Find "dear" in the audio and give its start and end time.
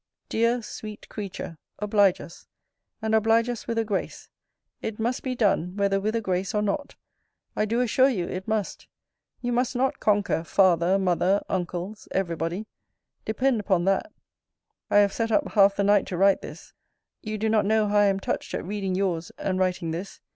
0.29-0.63